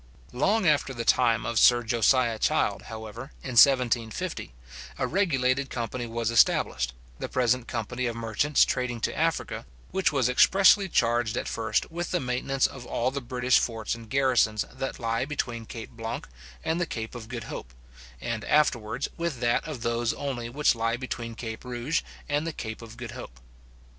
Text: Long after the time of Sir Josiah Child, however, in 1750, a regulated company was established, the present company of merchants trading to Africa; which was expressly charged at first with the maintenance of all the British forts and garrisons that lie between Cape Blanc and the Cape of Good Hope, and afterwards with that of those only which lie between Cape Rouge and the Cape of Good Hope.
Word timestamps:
Long 0.33 0.65
after 0.67 0.95
the 0.95 1.05
time 1.05 1.45
of 1.45 1.59
Sir 1.59 1.83
Josiah 1.83 2.39
Child, 2.39 2.81
however, 2.89 3.25
in 3.43 3.51
1750, 3.51 4.51
a 4.97 5.05
regulated 5.05 5.69
company 5.69 6.07
was 6.07 6.31
established, 6.31 6.95
the 7.19 7.29
present 7.29 7.67
company 7.67 8.07
of 8.07 8.15
merchants 8.15 8.65
trading 8.65 8.99
to 9.01 9.15
Africa; 9.15 9.63
which 9.91 10.11
was 10.11 10.27
expressly 10.27 10.89
charged 10.89 11.37
at 11.37 11.47
first 11.47 11.91
with 11.91 12.09
the 12.09 12.19
maintenance 12.19 12.65
of 12.65 12.83
all 12.87 13.11
the 13.11 13.21
British 13.21 13.59
forts 13.59 13.93
and 13.93 14.09
garrisons 14.09 14.65
that 14.73 14.97
lie 14.97 15.23
between 15.23 15.67
Cape 15.67 15.91
Blanc 15.91 16.27
and 16.65 16.81
the 16.81 16.87
Cape 16.87 17.13
of 17.13 17.27
Good 17.29 17.43
Hope, 17.43 17.71
and 18.19 18.43
afterwards 18.45 19.07
with 19.17 19.39
that 19.41 19.67
of 19.67 19.83
those 19.83 20.13
only 20.15 20.49
which 20.49 20.73
lie 20.73 20.97
between 20.97 21.35
Cape 21.35 21.63
Rouge 21.63 22.01
and 22.27 22.47
the 22.47 22.53
Cape 22.53 22.81
of 22.81 22.97
Good 22.97 23.11
Hope. 23.11 23.39